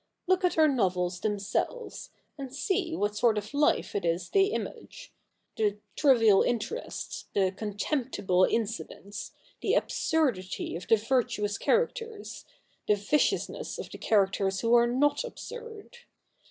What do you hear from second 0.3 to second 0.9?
at our